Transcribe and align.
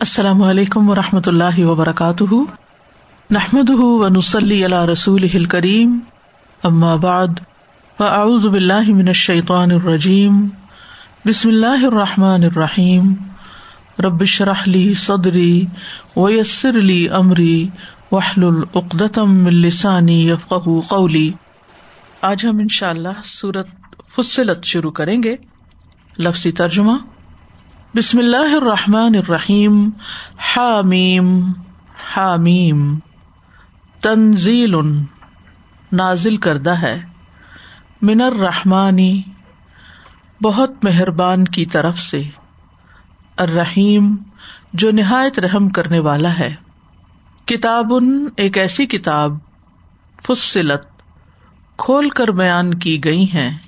السلام 0.00 0.42
علیکم 0.42 0.90
و 0.90 0.94
رحمۃ 0.94 1.20
اللہ 1.26 1.64
وبرکاتہ۔ 1.64 2.34
نحمد 3.30 3.70
و 3.70 4.08
نسلی 4.08 4.66
رسول 4.66 5.44
کریم 5.44 5.98
بعد، 6.96 7.28
فاعوذ 7.98 8.46
باللہ 8.46 8.88
من 8.88 9.08
الشیطان 9.08 9.70
الرجیم۔ 9.70 10.48
بسم 11.26 11.48
اللہ 11.48 11.84
الرحمٰن 11.84 12.44
الرحیم۔ 12.44 13.12
ربش 13.98 14.42
رحلی 14.42 14.94
صدری 14.94 15.66
ویسر 16.16 16.74
علی 16.74 17.08
عمری 17.08 17.68
وحل 18.12 18.44
العقدم 18.44 19.46
السانی 19.46 20.30
یفق 20.30 20.68
قولی۔ 20.88 21.32
آج 22.22 22.46
ہم 22.46 22.58
ان 22.58 22.68
شاء 22.68 22.90
اللہ 22.90 23.20
سورت 23.24 23.66
فصلت 24.16 24.64
شروع 24.64 24.90
کریں 24.90 25.22
گے۔ 25.22 25.36
لفظی 26.18 26.52
ترجمہ۔ 26.52 26.92
بسم 27.96 28.18
اللہ 28.18 28.56
الرحمٰن 28.56 29.14
الرحیم، 29.14 29.90
حامیم 30.38 31.52
حامیم، 32.16 32.98
تنزیل 34.00 34.74
نازل 35.92 36.36
کردہ 36.36 36.70
ہے۔ 36.70 37.02
من 38.02 38.20
الرحمانی 38.20 39.22
بہت 40.42 40.84
مہربان 40.84 41.44
کی 41.44 41.66
طرف 41.66 41.98
سے۔ 41.98 42.22
الرحیم، 43.36 44.16
جو 44.72 44.90
نہایت 44.90 45.38
رحم 45.38 45.68
کرنے 45.68 45.98
والا 45.98 46.38
ہے۔ 46.38 46.54
کتاب، 47.44 47.92
ایک 48.36 48.58
ایسی 48.58 48.86
کتاب، 48.86 49.32
فصلت، 50.26 50.82
کھول 51.76 52.08
کر 52.08 52.28
بیان 52.28 52.74
کی 52.74 53.04
گئی 53.04 53.24
ہیں۔ 53.34 53.58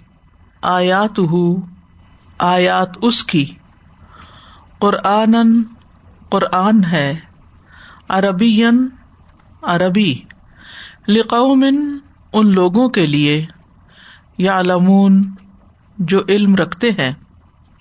آیات 0.63 1.21
آیات 2.39 2.89
اس 3.03 3.25
کی۔ 3.25 3.55
قرآن 4.81 5.63
قرآن 6.29 6.85
ہے 6.85 7.21
عربی 8.09 8.65
عربی۔ 9.63 10.21
لقومن 11.09 11.99
ان 12.33 12.53
لوگوں 12.53 12.89
کے 12.89 13.07
لیے 13.07 13.47
یا 14.39 14.63
لمون 14.63 15.35
جو 15.99 16.21
علم 16.29 16.55
رکھتے 16.55 16.91
ہیں۔ 16.91 17.13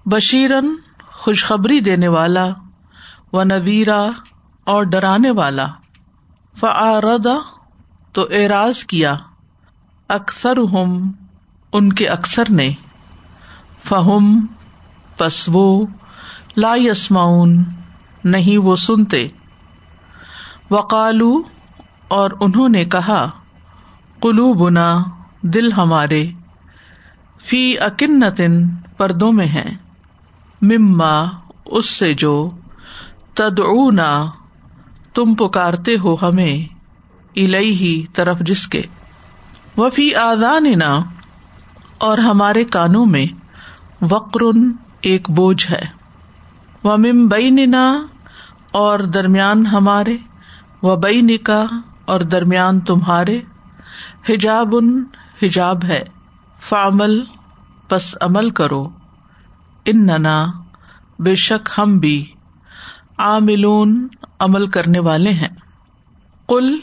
بشیرن 0.05 0.69
خوشخبری 1.07 1.79
دینے 1.79 2.07
والا 2.07 2.45
و 3.33 3.43
نویرا 3.43 4.07
اور 4.63 4.83
ڈرانے 4.83 5.31
والا۔ 5.31 5.67
فعاردا 6.59 7.35
تو 8.11 8.27
اعراض 8.31 8.83
کیا۔ 8.83 9.15
اکثر 10.07 10.57
ہم 10.57 11.11
ان 11.73 11.93
کے 11.93 12.07
اکثر 12.07 12.43
نے۔ 12.49 12.71
فہم 13.83 14.45
پسو 15.17 15.85
لا 16.59 16.73
یسماؤن 16.75 17.63
نہیں 18.23 18.57
وہ 18.57 18.75
سنتے۔ 18.75 19.27
وقالو، 20.71 21.41
اور 22.07 22.31
انہوں 22.39 22.69
نے 22.69 22.85
کہا 22.85 23.29
کلو 24.21 24.53
بنا 24.53 25.03
دل 25.41 25.71
ہمارے، 25.71 26.31
فی 27.41 27.79
اکنتن 27.79 28.69
پردوں 28.97 29.31
میں 29.31 29.45
ہیں۔ 29.45 29.77
مما، 30.61 31.23
اس 31.65 31.89
سے 31.89 32.13
جو 32.13 32.49
تدعونا، 33.33 34.25
تم 35.13 35.35
پکارتے 35.35 35.97
ہو 36.03 36.15
ہمیں 36.21 36.73
الہی 37.35 37.71
ہی 37.71 38.05
طرف 38.13 38.39
جس 38.39 38.67
کے۔ 38.67 38.81
وفی 39.77 40.15
آدان 40.15 40.65
اور 41.97 42.17
ہمارے 42.17 42.63
کانوں 42.63 43.05
میں، 43.05 43.25
وقرن، 44.09 44.71
ایک 45.01 45.29
بوجھ 45.29 45.71
ہے۔ 45.71 45.98
و 46.83 46.97
ممبئی 46.97 47.55
اور 48.71 48.99
درمیان 48.99 49.65
ہمارے 49.65 50.17
و 50.83 50.95
بینکا 50.95 51.65
اور 52.05 52.19
درمیان 52.19 52.79
تمہارے۔ 52.79 53.41
حجاب 54.29 54.75
ان 54.75 55.03
حجاب 55.43 55.85
ہے۔ 55.85 56.03
فعمل، 56.59 57.23
پس 57.89 58.15
عمل 58.21 58.49
کرو۔ 58.49 58.89
ان 59.85 60.05
ننا 60.05 60.47
بے 61.19 61.35
شک 61.35 61.69
ہم 61.77 61.99
بھی 61.99 62.31
عاملون 63.17 64.07
عمل 64.39 64.67
کرنے 64.67 64.99
والے 64.99 65.29
ہیں۔ 65.29 65.55
کل 66.47 66.77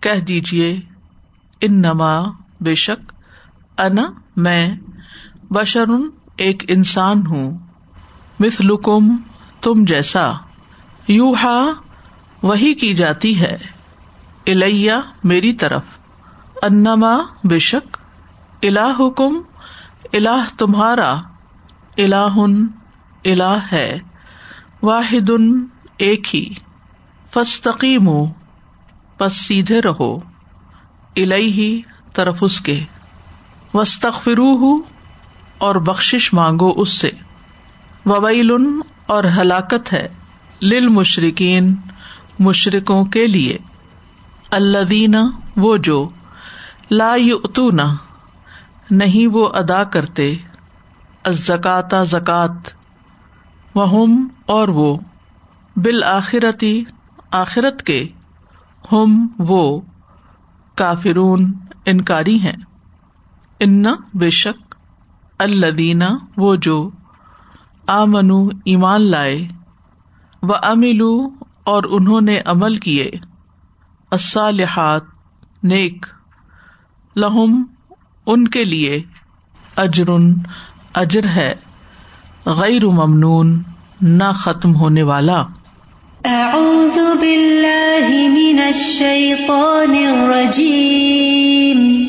کہہ 0.00 0.24
دیجیے 0.24 0.80
ان 1.60 1.82
نما 1.82 2.20
بے 2.60 2.74
شک 2.74 3.12
انا، 3.78 4.02
میں 4.36 4.76
بشرن 5.50 6.08
ایک 6.36 6.64
انسان 6.68 7.26
ہوں۔ 7.26 7.58
مثلکم 8.40 9.16
تم 9.62 9.84
جیسا 9.84 10.32
یو 11.08 11.32
ہا 11.32 11.64
وہی 12.42 12.74
کی 12.74 12.94
جاتی 12.94 13.40
ہے۔ 13.40 13.56
الیا 14.46 15.00
میری 15.24 15.52
طرف۔ 15.52 15.82
انما، 16.62 17.16
بے 17.44 17.58
شک 17.58 17.96
الا 18.62 18.90
حکم 19.00 19.40
اللہ 20.12 20.58
تمہارا۔ 20.58 21.14
اللہ 21.98 22.38
الا 23.24 23.56
ہے۔ 23.72 23.98
واحد 24.82 25.30
ایک 25.96 26.36
ہی۔ 26.36 26.54
فستقیم 27.34 28.10
پس 29.18 29.36
سیدھے 29.36 29.80
رہو۔ 29.82 30.16
الہی 31.16 31.82
طرف 32.12 32.38
اس 32.40 32.60
کے۔ 32.60 32.84
وسطرو 33.74 34.76
اور 35.58 35.74
بخش 35.74 36.32
مانگو 36.32 36.70
اس 36.70 36.88
سے۔ 36.88 37.10
وبیل 38.06 38.50
اور 39.06 39.24
ہلاکت 39.24 39.92
ہے 39.92 40.08
لل 40.62 40.88
مشرقین 40.88 41.74
مشرقوں 42.38 43.04
کے 43.04 43.26
لیے۔ 43.26 43.58
اللہ 44.50 44.84
دینا 44.84 45.30
وہ 45.56 45.76
جو 45.76 46.08
لا 46.90 47.12
اتونا 47.12 47.94
نہیں 48.90 49.26
وہ 49.26 49.48
ادا 49.54 49.84
کرتے۔ 49.84 50.34
زکاتا 51.28 52.04
زکات 52.04 52.52
وہم، 53.74 54.28
اور 54.46 54.68
وہ 54.68 54.96
بالآخرتی، 55.76 56.84
آخرت 57.30 57.82
کے۔ 57.82 58.08
ہم، 58.92 59.26
وہ 59.38 59.80
کافرون، 60.74 61.52
انکاری 61.86 62.40
ہیں۔ 62.40 62.56
ان، 63.60 63.84
بے 64.14 64.30
شک 64.30 64.74
الدینہ 65.38 66.04
وہ 66.36 66.56
جو 66.56 66.90
آمنو، 67.92 68.48
ایمان 68.64 69.00
لائے 69.00 69.48
و 70.42 70.52
املو 70.62 71.28
اور 71.64 71.82
انہوں 71.90 72.20
نے 72.20 72.40
عمل 72.44 72.76
کیے۔ 72.76 73.10
الصالحات، 74.10 75.02
نیک۔ 75.62 76.06
لہم، 77.16 77.62
ان 78.26 78.48
کے 78.48 78.64
لیے 78.64 79.02
اجرن، 79.76 80.34
اجر 80.94 81.26
ہے۔ 81.26 81.54
غیر 82.46 82.86
ممنون، 82.86 83.62
نہ 84.00 84.32
ختم 84.34 84.74
ہونے 84.74 85.02
والا۔ 85.02 85.44
اعوذ 86.24 86.98
باللہ 87.20 88.10
من 88.10 88.60
الشیطان 88.66 89.90
الرجیم۔ 89.90 92.06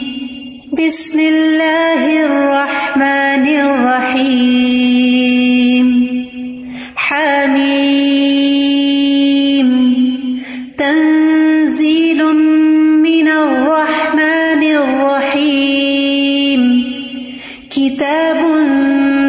بسم 0.71 1.19
اللہ 1.19 2.25
الرحمن 2.25 3.67
الرحیم۔ 3.67 5.22
تنزيل 10.77 12.23
من 13.03 13.27
الرحمن 13.27 14.63
الرحيم. 14.63 16.61
كتاب 17.69 18.37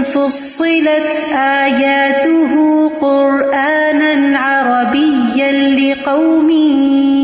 فصلت 0.03 1.22
آياته 1.34 2.53
قرآنا 2.88 4.38
عربيا 4.38 5.53
لقوم 5.53 6.51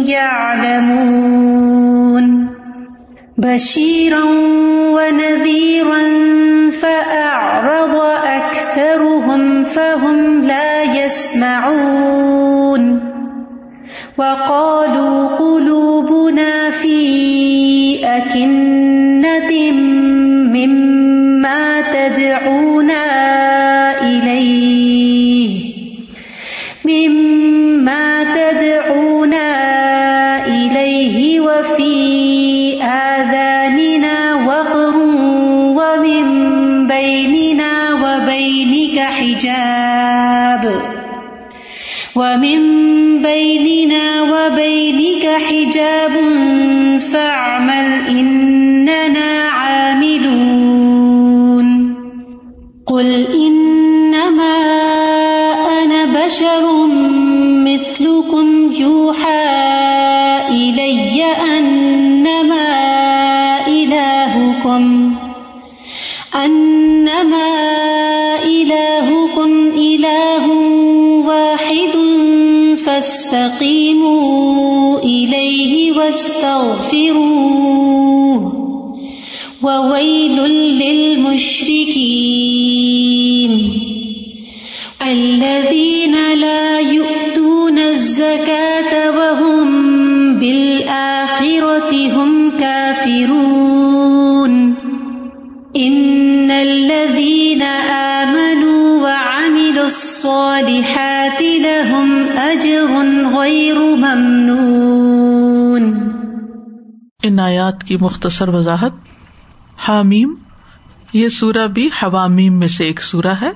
يعلمون. 0.06 1.40
بشيرا 3.38 3.89
أكثرهم 9.10 9.64
فهم 9.64 10.42
لا 10.42 11.04
يسمعون 11.04 13.00
وقالوا 14.18 15.26
قلوبنا 15.26 16.70
في 16.70 18.06
أكن 18.06 18.79
حجاب 39.40 40.72
ومن 42.14 42.62
بيننا 43.22 44.22
وبينك 44.22 45.26
حجاب 45.48 46.12
فاعمل 47.12 48.06
إن 48.08 48.49
آیات 107.70 107.84
کی 107.84 107.96
مختصر 108.00 108.48
وضاحت۔ 108.48 108.92
حامیم، 109.88 110.34
یہ 111.12 111.28
سورہ 111.28 111.66
بھی 111.66 111.86
حوامیم 111.86 112.58
میں 112.58 112.68
سے 112.68 112.84
ایک 112.84 113.02
سورہ 113.02 113.34
ہے۔ 113.40 113.50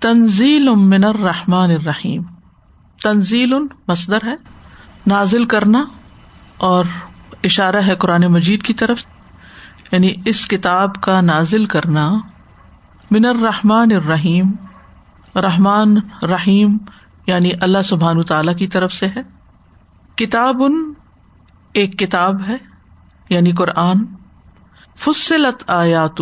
تنزیل 0.00 0.68
من 0.74 1.04
الرحمن 1.04 1.70
الرحیم۔ 1.70 2.22
تنزیل 3.02 3.54
مصدر 3.88 4.18
ہے۔ 4.24 4.34
نازل 5.06 5.44
کرنا 5.44 5.84
اور 6.56 6.84
اشارہ 7.44 7.76
ہے 7.76 7.94
قرآن 7.94 8.22
مجید 8.22 8.62
کی 8.62 8.74
طرف۔ 8.74 9.04
یعنی 9.92 10.14
اس 10.24 10.48
کتاب 10.48 10.94
کا 10.94 11.20
نازل 11.20 11.64
کرنا۔ 11.64 12.12
من 13.10 13.24
الرحمن 13.24 13.88
الرحیم۔ 13.92 14.50
رحمان 15.36 15.96
رحیم 16.22 16.76
یعنی 17.26 17.50
اللہ 17.60 17.82
سبحان 17.84 18.22
تعالی 18.22 18.54
کی 18.54 18.66
طرف 18.66 18.92
سے 18.92 19.06
ہے۔ 19.06 19.22
کتاب، 20.16 20.62
ایک 21.72 21.98
کتاب 21.98 22.48
ہے۔ 22.48 22.71
یعنی 23.34 23.52
قرآن، 23.52 24.04
فصلت 24.96 25.70
آیات 25.70 26.20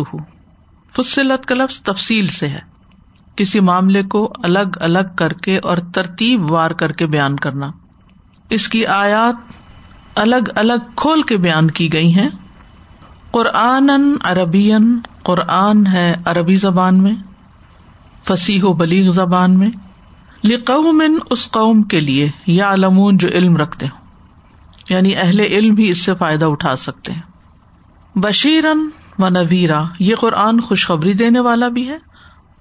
فصلت 0.95 1.45
کا 1.45 1.55
لفظ 1.55 1.81
تفصیل 1.81 2.27
سے 2.27 2.47
ہے۔ 2.47 2.59
کسی 3.35 3.59
معاملے 3.59 4.03
کو 4.03 4.33
الگ 4.43 4.69
الگ 4.75 5.15
کر 5.15 5.33
کے 5.33 5.57
اور 5.57 5.77
ترتیب 5.93 6.51
وار 6.51 6.71
کر 6.71 6.91
کے 6.91 7.05
بیان 7.05 7.35
کرنا۔ 7.35 7.71
اس 8.49 8.67
کی 8.67 8.85
آیات 8.85 9.35
الگ 10.15 10.35
الگ 10.55 10.91
کھول 10.95 11.21
کے 11.21 11.37
بیان 11.37 11.71
کی 11.71 11.93
گئی 11.93 12.15
ہیں۔ 12.15 12.29
قرآن 13.31 13.91
عربین 14.23 14.99
قرآن 15.23 15.87
ہے 15.87 16.15
عربی 16.25 16.55
زبان 16.55 17.03
میں، 17.03 17.15
فصیح 18.27 18.63
و 18.63 18.73
بلیغ 18.73 19.11
زبان 19.11 19.59
میں۔ 19.59 19.69
لقوم 20.43 21.03
اس 21.29 21.51
قوم 21.51 21.83
کے 21.83 21.99
لیے 21.99 22.29
یا 22.47 22.73
علمون 22.73 23.17
جو 23.17 23.27
علم 23.27 23.57
رکھتے 23.57 23.85
ہوں۔ 23.85 24.00
یعنی 24.89 25.15
اہل 25.15 25.39
علم 25.39 25.73
بھی 25.73 25.89
اس 25.89 25.97
سے 25.97 26.15
فائدہ 26.15 26.45
اٹھا 26.45 26.75
سکتے 26.75 27.11
ہیں۔ 27.11 27.21
بشیرن 28.15 28.89
و 29.19 29.29
نویرا، 29.29 29.83
یہ 29.99 30.15
قرآن 30.15 30.61
خوشخبری 30.61 31.13
دینے 31.13 31.39
والا 31.39 31.67
بھی 31.67 31.87
ہے 31.87 31.97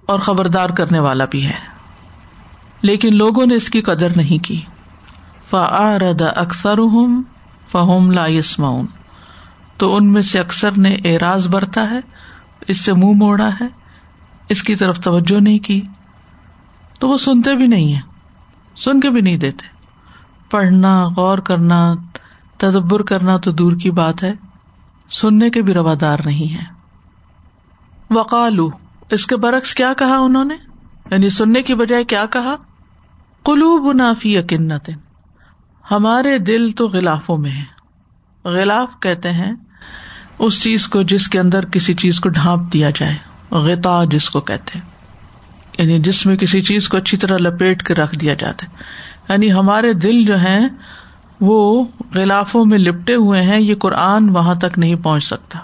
اور 0.07 0.21
خبردار 0.21 0.71
کرنے 0.71 0.99
والا 0.99 1.25
بھی 1.25 1.47
ہے۔ 1.47 1.81
لیکن 2.83 3.17
لوگوں 3.17 3.47
نے 3.47 3.55
اس 3.55 3.71
کی 3.71 3.81
قدر 3.81 4.17
نہیں 4.17 4.45
کی۔ 4.45 4.61
فعارد 5.51 6.23
اکثر 6.37 6.79
فہم 7.69 8.11
لا 8.11 8.27
یسمعون 8.27 8.87
تو 9.77 9.97
ان 9.97 10.13
میں 10.13 10.23
سے 10.23 10.41
اکثر 10.41 10.79
نے 10.79 10.97
اعراض 11.05 11.49
برتا 11.49 11.91
ہے، 11.91 12.01
اس 12.69 12.81
سے 12.81 12.93
منہ 12.93 13.13
موڑا 13.17 13.49
ہے، 13.61 13.67
اس 14.49 14.63
کی 14.63 14.77
طرف 14.77 15.01
توجہ 15.01 15.41
نہیں 15.41 15.59
کی۔ 15.59 15.81
تو 16.99 17.09
وہ 17.09 17.17
سنتے 17.17 17.55
بھی 17.55 17.67
نہیں 17.67 17.95
ہے 17.95 18.01
سن 18.77 19.01
کے 19.01 19.11
بھی 19.11 19.21
نہیں 19.21 19.37
دیتے۔ 19.37 19.80
پڑھنا، 20.51 21.09
غور 21.17 21.39
کرنا، 21.39 21.95
تدبر 22.59 23.03
کرنا 23.03 23.37
تو 23.37 23.53
دور 23.53 23.73
کی 23.73 23.91
بات 23.91 24.23
ہے۔ 24.23 24.33
سننے 25.11 25.51
کے 25.51 25.63
بھی 25.63 25.75
روادار 25.75 26.19
نہیں 26.25 26.55
ہے 26.55 26.65
وقالو، 28.11 28.71
اس 29.11 29.27
کے 29.27 29.37
برعکس 29.37 29.75
کیا 29.75 29.93
کہا 29.99 30.17
انہوں 30.17 30.45
نے؟ 30.45 30.55
یعنی 31.11 31.31
سننے 31.31 31.63
کی 31.63 31.75
بجائے 31.75 32.05
کیا 32.05 32.25
کہا؟ 32.31 32.57
قلوب 33.43 33.93
نافی 33.93 34.35
یقینت 34.35 34.91
ہمارے 35.91 36.39
دل 36.39 36.71
تو 36.71 36.87
غلافوں 36.87 37.39
میں 37.39 37.51
ہے 37.51 37.65
غلاف 38.45 38.89
کہتے 39.01 39.33
ہیں، 39.33 39.53
اس 40.39 40.63
چیز 40.63 40.89
کو 40.89 41.03
جس 41.03 41.29
کے 41.29 41.41
اندر 41.41 41.65
کسی 41.65 41.95
چیز 41.95 42.21
کو 42.21 42.29
ڈھانپ 42.29 42.73
دیا 42.73 42.91
جائے۔ 42.91 43.17
غتا 43.51 44.05
جس 44.05 44.31
کو 44.31 44.41
کہتے 44.41 44.79
ہیں۔ 44.79 44.91
یعنی 45.79 45.99
جس 45.99 46.27
میں 46.27 46.37
کسی 46.37 46.61
چیز 46.61 46.89
کو 46.89 46.97
اچھی 46.97 47.19
طرح 47.19 47.37
لپیٹ 47.37 47.83
کے 47.83 47.95
رکھ 47.95 48.19
دیا 48.19 48.35
جاتا 48.35 48.67
ہے۔ 48.67 48.73
یعنی 49.31 49.53
ہمارے 49.53 49.93
دل 49.93 50.25
جو 50.25 50.39
ہیں، 50.39 50.69
وہ 51.41 51.85
غلافوں 52.15 52.65
میں 52.65 52.79
لپٹے 52.79 53.15
ہوئے 53.15 53.43
ہیں، 53.43 53.61
یہ 53.61 53.75
قرآن 53.75 54.31
وہاں 54.31 54.55
تک 54.55 54.79
نہیں 54.79 54.95
پہنچ 54.95 55.25
سکتا۔ 55.25 55.59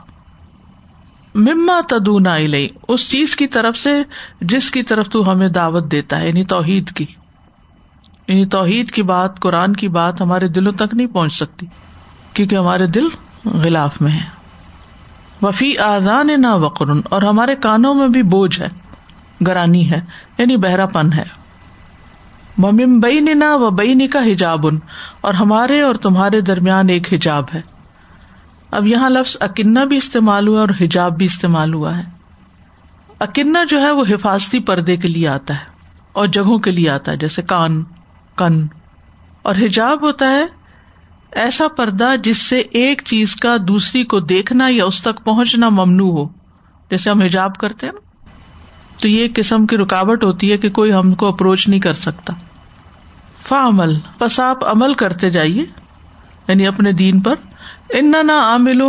مما 1.34 1.80
تدونا 1.88 2.34
الئی 2.34 2.68
اس 2.88 3.10
چیز 3.10 3.36
کی 3.36 3.46
طرف 3.46 3.76
سے 3.76 4.02
جس 4.40 4.70
کی 4.70 4.82
طرف 4.82 5.08
تو 5.08 5.32
ہمیں 5.32 5.48
دعوت 5.48 5.92
دیتا 5.92 6.20
ہے 6.20 6.28
یعنی 6.28 6.44
توحید 6.44 6.90
کی۔ 6.90 7.06
یعنی 8.28 8.46
توحید 8.46 8.90
کی 8.90 9.02
بات، 9.02 9.40
قرآن 9.40 9.72
کی 9.72 9.88
بات 9.88 10.20
ہمارے 10.20 10.48
دلوں 10.48 10.72
تک 10.72 10.94
نہیں 10.94 11.06
پہنچ 11.06 11.32
سکتی، 11.32 11.66
کیونکہ 12.32 12.56
ہمارے 12.56 12.86
دل 12.86 13.08
غلاف 13.44 14.00
میں 14.00 14.12
ہے 14.12 14.24
وفی 15.42 15.78
آزان 15.78 16.42
نہ 16.42 16.54
وقرن، 16.54 17.00
اور 17.04 17.22
ہمارے 17.22 17.54
کانوں 17.54 17.94
میں 17.94 18.08
بھی 18.08 18.22
بوجھ 18.22 18.60
ہے، 18.60 18.68
گرانی 19.46 19.90
ہے 19.90 20.00
یعنی 20.38 20.56
بہرا 20.56 20.86
پن 20.86 21.12
ہے۔ 21.12 21.45
ممبئی 22.58 23.20
ننا 23.20 23.54
و 23.54 23.70
بئی 23.70 24.06
کا 24.06 24.18
حجاب 24.32 24.66
ان 24.66 24.78
اور 25.20 25.34
ہمارے 25.34 25.80
اور 25.80 25.94
تمہارے 25.94 26.40
درمیان 26.40 26.88
ایک 26.88 27.14
حجاب 27.14 27.44
ہے۔ 27.54 27.60
اب 28.70 28.86
یہاں 28.86 29.10
لفظ 29.10 29.36
اکنہ 29.40 29.80
بھی 29.80 29.96
استعمال 29.96 30.48
ہوا 30.48 30.60
اور 30.60 30.68
حجاب 30.80 31.18
بھی 31.18 31.26
استعمال 31.26 31.74
ہوا 31.74 31.98
ہے۔ 31.98 32.02
اکنہ 33.18 33.58
جو 33.68 33.80
ہے 33.80 33.90
وہ 33.90 34.04
حفاظتی 34.10 34.60
پردے 34.60 34.96
کے 34.96 35.08
لیے 35.08 35.28
آتا 35.28 35.54
ہے 35.54 35.64
اور 36.12 36.26
جگہوں 36.26 36.58
کے 36.58 36.70
لیے 36.70 36.90
آتا 36.90 37.12
ہے، 37.12 37.16
جیسے 37.16 37.42
کان، 37.42 37.84
کن۔ 38.36 38.66
اور 39.42 39.54
حجاب 39.54 40.02
ہوتا 40.02 40.28
ہے 40.28 40.46
ایسا 41.32 41.68
پردہ 41.68 42.08
جس 42.24 42.42
سے 42.42 42.58
ایک 42.58 43.02
چیز 43.04 43.36
کا 43.36 43.56
دوسری 43.68 44.04
کو 44.04 44.20
دیکھنا 44.20 44.68
یا 44.68 44.84
اس 44.84 45.02
تک 45.02 45.24
پہنچنا 45.24 45.68
ممنوع 45.68 46.12
ہو۔ 46.12 46.24
جیسے 46.90 47.10
ہم 47.10 47.22
حجاب 47.22 47.56
کرتے 47.56 47.86
ہیں 47.86 47.92
نا، 47.92 48.00
تو 49.00 49.08
یہ 49.08 49.28
قسم 49.34 49.66
کی 49.66 49.76
رکاوٹ 49.76 50.24
ہوتی 50.24 50.52
ہے 50.52 50.56
کہ 50.56 50.70
کوئی 50.70 50.92
ہم 50.92 51.14
کو 51.14 51.28
اپروچ 51.28 51.68
نہیں 51.68 51.80
کر 51.80 51.94
سکتا۔ 51.94 52.32
فا 53.48 53.66
عمل، 53.66 53.98
بس 54.20 54.40
آپ 54.40 54.64
عمل 54.64 54.94
کرتے 54.94 55.30
جائیے 55.30 55.64
یعنی 56.48 56.66
اپنے 56.66 56.92
دین 56.92 57.20
پر۔ 57.20 57.34
ان 57.88 58.10
نہ 58.10 58.82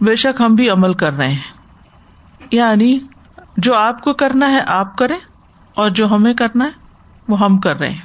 بے 0.00 0.16
شک 0.16 0.40
ہم 0.40 0.54
بھی 0.54 0.70
عمل 0.70 0.94
کر 0.94 1.12
رہے 1.12 1.28
ہیں۔ 1.28 1.42
یعنی 2.52 2.98
جو 3.56 3.74
آپ 3.74 4.00
کو 4.00 4.12
کرنا 4.12 4.50
ہے، 4.50 4.60
آپ 4.66 4.96
کریں، 4.96 5.16
اور 5.74 5.90
جو 5.90 6.06
ہمیں 6.06 6.34
کرنا 6.34 6.64
ہے، 6.64 6.70
وہ 7.28 7.40
ہم 7.40 7.58
کر 7.58 7.76
رہے 7.76 7.90
ہیں۔ 7.90 8.00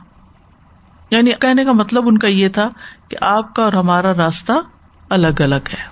یعنی 1.11 1.31
کہنے 1.39 1.65
کا 1.65 1.71
مطلب 1.71 2.03
ان 2.07 2.17
کا 2.17 2.27
یہ 2.27 2.47
تھا 2.47 2.69
کہ 3.07 3.17
آپ 3.21 3.55
کا 3.55 3.63
اور 3.63 3.73
ہمارا 3.73 4.13
راستہ 4.13 4.51
الگ 5.09 5.41
الگ 5.43 5.73
ہے۔ 5.73 5.83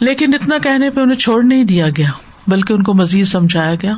لیکن 0.00 0.34
اتنا 0.34 0.58
کہنے 0.58 0.90
پہ 0.90 1.00
انہیں 1.00 1.18
چھوڑ 1.18 1.42
نہیں 1.42 1.64
دیا 1.64 1.86
گیا، 1.96 2.10
بلکہ 2.46 2.72
ان 2.72 2.82
کو 2.82 2.94
مزید 2.94 3.26
سمجھایا 3.26 3.74
گیا۔ 3.74 3.96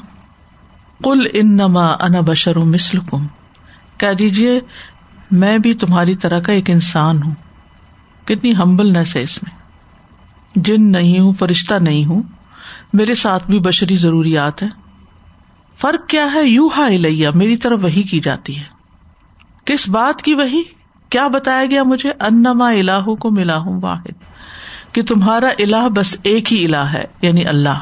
کل 1.05 1.27
ان 1.33 1.57
نما 1.57 1.87
انا 1.87 2.21
بشر 2.21 2.59
مسل 2.59 2.99
کم 3.01 3.27
کہہ 4.01 4.13
دیجیے 4.13 4.61
میں 5.31 5.59
بھی 5.59 5.75
تمہاری 5.75 6.17
طرح 6.17 6.41
کا 6.41 6.53
ایک 6.53 6.71
انسان 6.71 7.23
ہوں۔ 7.23 7.35
کتنی 8.25 8.57
ہمبلنس 8.57 9.17
ہے 9.17 9.23
اس 9.23 9.43
میں۔ 9.43 9.59
جن 10.55 10.93
نہیں 10.93 11.21
ہوں، 11.21 11.33
فرشتہ 11.39 11.75
نہیں 11.75 12.05
ہوں، 12.05 12.23
میرے 12.93 13.15
ساتھ 13.15 13.51
بھی 13.51 13.61
بشری 13.61 13.97
ضروریات 13.97 14.63
ہے 14.63 14.69
فرق 15.81 16.09
کیا 16.09 16.29
ہے؟ 16.35 16.49
یو 16.49 16.67
ہا 16.67 16.85
الیا 16.85 17.31
میری 17.35 17.57
طرف 17.57 17.85
وہی 17.85 18.03
کی 18.03 18.21
جاتی 18.21 18.59
ہے۔ 18.59 18.65
کس 19.65 19.89
بات 19.89 20.23
کی 20.23 20.35
وہی 20.35 20.63
کیا 21.11 21.29
بتایا 21.29 21.67
گیا 21.71 21.83
مجھے؟ 21.83 22.11
انما 22.21 22.71
الہ 22.71 23.15
کو 23.15 23.31
ملا 23.31 23.57
ہوں 23.57 23.81
واحد۔ 23.83 24.13
کہ 24.93 25.03
تمہارا 25.03 25.49
الہ 25.59 25.89
بس 25.89 26.17
ایک 26.23 26.53
ہی 26.53 26.65
الہ 26.65 26.77
ہے 26.77 27.05
یعنی 27.23 27.45
اللہ۔ 27.45 27.79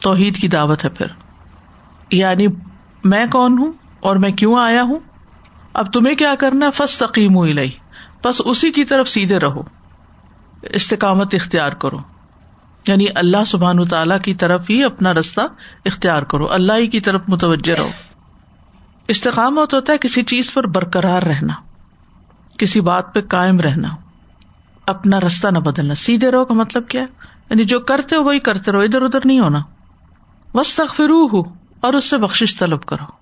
توحید 0.00 0.36
کی 0.36 0.48
دعوت 0.48 0.84
ہے 0.84 0.90
پھر۔ 0.90 1.06
یعنی 2.10 2.46
میں 3.04 3.26
کون 3.30 3.58
ہوں 3.58 3.72
اور 4.00 4.16
میں 4.16 4.30
کیوں 4.30 4.58
آیا 4.60 4.82
ہوں؟ 4.82 4.98
اب 5.74 5.92
تمہیں 5.92 6.16
کیا 6.16 6.34
کرنا 6.38 6.70
فس 6.70 6.98
تقیم 6.98 7.34
ہوئی 7.36 7.70
بس 8.24 8.42
اسی 8.44 8.72
کی 8.72 8.84
طرف 8.84 9.08
سیدھے 9.08 9.38
رہو۔ 9.38 9.62
استقامت 10.62 11.34
اختیار 11.34 11.72
کرو۔ 11.72 11.98
یعنی 12.88 13.06
اللہ 13.14 13.44
سبحان 13.46 13.88
تعالی 13.88 14.14
کی 14.24 14.34
طرف 14.34 14.66
ہی 14.70 14.84
اپنا 14.84 15.14
رستہ 15.14 15.40
اختیار 15.84 16.22
کرو۔ 16.22 16.52
اللہ 16.52 16.72
ہی 16.72 16.86
کی 16.86 17.00
طرف 17.00 17.20
متوجہ 17.28 17.74
رہو۔ 17.74 17.90
استقامت 19.08 19.74
ہوتا 19.74 19.92
ہے 19.92 19.98
کسی 19.98 20.22
چیز 20.22 20.52
پر 20.52 20.66
برقرار 20.66 21.22
رہنا۔ 21.22 21.52
کسی 22.58 22.80
بات 22.80 23.14
پہ 23.14 23.20
قائم 23.20 23.60
رہنا۔ 23.60 23.88
اپنا 24.86 25.20
رستہ 25.20 25.48
نہ 25.48 25.58
بدلنا۔ 25.58 25.94
سیدھے 25.94 26.30
رہو 26.30 26.44
کا 26.44 26.54
مطلب 26.54 26.88
کیا 26.88 27.02
یعنی 27.50 27.64
جو 27.64 27.80
کرتے 27.80 28.16
ہو 28.16 28.22
وہی 28.24 28.38
کرتے 28.38 28.72
رہو۔ 28.72 28.80
ادھر 28.80 29.02
ادھر 29.02 29.20
نہیں 29.24 29.40
ہونا۔ 29.40 29.58
بس 30.54 30.74
تخرو 30.74 31.26
ہو 31.26 31.40
اور 31.80 31.92
اس 31.94 32.10
سے 32.10 32.18
بخش 32.18 32.58
طلب 32.58 32.84
کرو۔ 32.84 33.17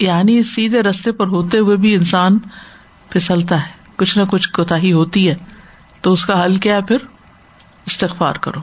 یعنی 0.00 0.42
سیدھے 0.42 0.82
رستے 0.82 1.12
پر 1.12 1.26
ہوتے 1.26 1.58
ہوئے 1.58 1.76
بھی 1.76 1.94
انسان 1.94 2.38
پھسلتا 3.10 3.62
ہے۔ 3.62 3.72
کچھ 3.96 4.18
نہ 4.18 4.22
کچھ 4.24 4.50
کوتا 4.50 4.76
ہی 4.76 4.92
ہوتی 4.92 5.28
ہے۔ 5.28 5.34
تو 6.00 6.12
اس 6.12 6.26
کا 6.26 6.44
حل 6.44 6.56
کیا 6.56 6.80
پھر؟ 6.80 6.96
استغفار 7.86 8.34
کرو۔ 8.34 8.60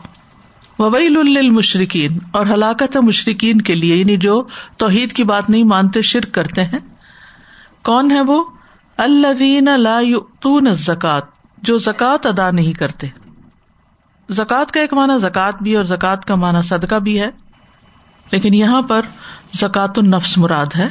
وبیل 0.79 1.17
المشرقین 1.17 2.17
اور 2.31 2.45
ہلاکت 2.45 2.97
مشرقین 2.97 3.61
کے 3.61 3.75
لیے 3.75 3.95
یعنی 3.95 4.17
جو 4.17 4.43
توحید 4.77 5.13
کی 5.13 5.23
بات 5.23 5.49
نہیں 5.49 5.63
مانتے، 5.63 6.01
شرک 6.01 6.31
کرتے 6.31 6.63
ہیں۔ 6.63 6.79
کون 7.83 8.11
ہے 8.11 8.21
وہ؟ 8.21 8.43
اللہ 8.97 9.77
لا 9.77 10.01
زکات 10.73 11.23
جو 11.57 11.77
زکوٰۃ 11.77 12.17
ادا 12.23 12.51
نہیں 12.51 12.73
کرتے۔ 12.73 13.07
زکوٰۃ 14.29 14.65
کا 14.65 14.79
ایک 14.79 14.93
معنی 14.93 15.19
زکوٰۃ 15.19 15.51
بھی 15.61 15.75
اور 15.75 15.85
زکوٰۃ 15.85 16.21
کا 16.27 16.35
معنی 16.35 16.61
صدقہ 16.63 16.95
بھی 16.95 17.21
ہے۔ 17.21 17.29
لیکن 18.31 18.53
یہاں 18.53 18.81
پر 18.81 19.01
زکات 19.53 19.99
النفس 19.99 20.37
مراد 20.37 20.65
ہے۔ 20.77 20.87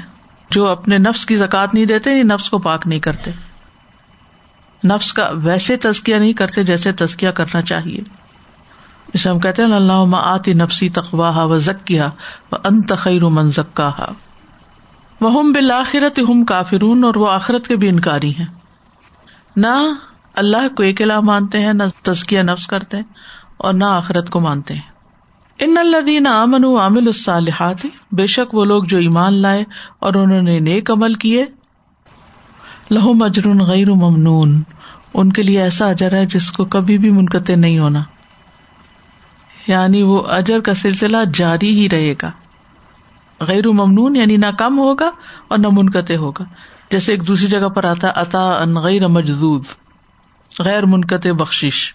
جو 0.54 0.66
اپنے 0.66 0.98
نفس 0.98 1.26
کی 1.26 1.36
زکات 1.36 1.74
نہیں 1.74 1.84
دیتے 1.84 2.22
نفس 2.22 2.50
کو 2.50 2.58
پاک 2.58 2.86
نہیں 2.86 3.00
کرتے۔ 3.00 3.30
نفس 4.84 5.12
کا 5.12 5.30
ویسے 5.32 5.76
تزکیا 5.76 6.18
نہیں 6.18 6.32
کرتے 6.32 6.64
جیسے 6.64 6.92
تزکیا 6.92 7.30
کرنا 7.30 7.62
چاہیے۔ 7.62 8.00
جسے 9.14 9.30
ہم 9.30 9.38
کہتے 9.38 9.62
ہیں 9.62 9.72
اللہ 9.72 10.16
آتی 10.16 10.54
نفسی 10.54 10.88
تخواہ 10.88 11.44
و 11.44 11.58
ذکیا 11.58 12.08
و 12.52 12.56
ان 12.64 12.82
تخیر 12.82 13.24
من 13.24 13.50
ذکا 13.50 13.90
وہ 15.20 15.42
بالآخرت 15.42 16.18
ہم 16.18 16.44
کافرون 16.44 17.04
اور 17.04 17.14
وہ 17.14 17.30
آخرت 17.30 17.68
کے 17.68 17.76
بھی 17.76 17.88
انکاری 17.88 18.34
ہیں۔ 18.34 18.46
نہ 19.56 19.92
اللہ 20.34 20.74
کو 20.76 20.82
ایک 20.82 21.02
مانتے 21.02 21.60
ہیں، 21.60 21.72
نہ 21.72 21.82
تزکیہ 22.02 22.42
نفس 22.42 22.66
کرتے 22.66 22.96
ہیں 22.96 23.04
اور 23.56 23.74
نہ 23.74 23.84
آخرت 23.84 24.30
کو 24.30 24.40
مانتے 24.40 24.74
ہیں۔ 24.74 24.93
ان 25.58 25.78
الدین 25.78 26.26
امن 26.26 26.64
عامل 26.80 27.06
الصالحات، 27.06 27.86
بے 28.12 28.26
شک 28.26 28.54
وہ 28.54 28.64
لوگ 28.64 28.84
جو 28.84 28.98
ایمان 28.98 29.34
لائے 29.34 29.64
اور 29.98 30.14
انہوں 30.14 30.42
نے 30.42 30.60
نیک 30.60 30.90
عمل 30.90 31.14
کیے 31.14 31.44
لہو 32.90 33.14
مجرن 33.14 33.60
غیر 33.60 33.90
ممنون۔ 33.90 34.62
ان 35.14 35.32
کے 35.32 35.42
لیے 35.42 35.62
ایسا 35.62 35.88
اجر 35.88 36.12
ہے 36.12 36.26
جس 36.26 36.52
کو 36.52 36.64
کبھی 36.64 36.98
بھی 36.98 37.10
منقطع 37.10 37.54
نہیں 37.54 37.78
ہونا۔ 37.78 38.00
یعنی 39.66 40.02
وہ 40.02 40.22
اجر 40.26 40.60
کا 40.60 40.74
سلسلہ 40.74 41.16
جاری 41.34 41.80
ہی 41.80 41.88
رہے 41.88 42.14
گا۔ 42.22 42.30
غیر 43.40 43.68
ممنون 43.68 44.16
یعنی 44.16 44.36
نہ 44.36 44.50
کم 44.58 44.78
ہوگا 44.78 45.10
اور 45.48 45.58
نہ 45.58 45.66
منقطع 45.72 46.14
ہوگا۔ 46.14 46.44
جیسے 46.90 47.12
ایک 47.12 47.28
دوسری 47.28 47.46
جگہ 47.46 47.68
پر 47.68 47.84
آتا 47.84 48.08
عطا 48.14 48.52
ان 48.52 48.74
غیر 48.74 49.06
مجدود 49.08 49.64
غیر 50.58 50.86
منقطع 50.86 51.32
بخش 51.32 51.94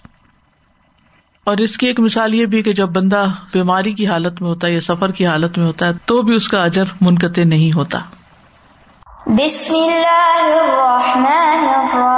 اور 1.43 1.57
اس 1.57 1.77
کی 1.77 1.87
ایک 1.87 1.99
مثال 1.99 2.35
یہ 2.35 2.45
بھی 2.45 2.61
کہ 2.61 2.73
جب 2.73 2.89
بندہ 2.89 3.25
بیماری 3.53 3.91
کی 3.91 4.07
حالت 4.07 4.41
میں 4.41 4.49
ہوتا 4.49 4.67
ہے 4.67 4.73
یا 4.73 4.81
سفر 4.81 5.11
کی 5.11 5.25
حالت 5.25 5.57
میں 5.57 5.67
ہوتا 5.67 5.85
ہے 5.85 5.91
تو 6.05 6.21
بھی 6.21 6.35
اس 6.35 6.47
کا 6.47 6.63
اجر 6.63 6.83
منقطع 7.01 7.43
نہیں 7.43 7.71
ہوتا۔ 7.75 7.99
بسم 9.27 9.75
اللہ 9.75 10.45
الرحمن 10.45 11.79
الرحیم۔ 11.79 12.08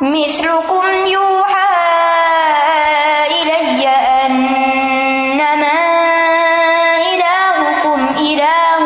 مثلكم 0.00 1.06
يوحى 1.06 1.68
إلي 3.26 3.88
أنما 4.26 5.78
إلهكم 7.14 8.08
إله 8.18 8.82